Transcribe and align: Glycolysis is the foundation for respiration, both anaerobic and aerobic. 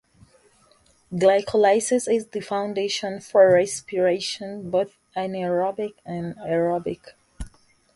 Glycolysis 1.13 2.11
is 2.11 2.29
the 2.29 2.39
foundation 2.41 3.19
for 3.19 3.53
respiration, 3.53 4.71
both 4.71 4.97
anaerobic 5.15 5.93
and 6.07 6.35
aerobic. 6.37 7.09